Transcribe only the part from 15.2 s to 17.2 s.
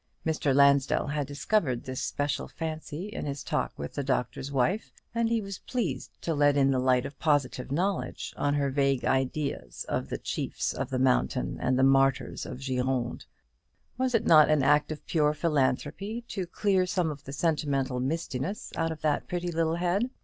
philanthropy to clear some